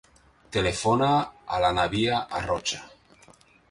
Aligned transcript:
Telefona 0.57 1.11
a 1.19 1.61
l'Anabia 1.67 2.25
Arrocha. 2.43 2.85